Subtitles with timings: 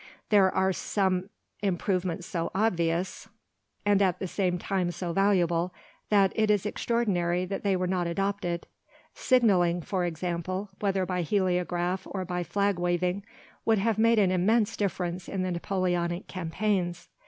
[0.29, 1.29] There are some
[1.61, 3.29] improvements so obvious,
[3.85, 5.75] and at the same time so valuable,
[6.09, 8.65] that it is extraordinary that they were not adopted.
[9.13, 13.23] Signalling, for example, whether by heliograph or by flag waving,
[13.63, 17.07] would have made an immense difference in the Napoleonic campaigns.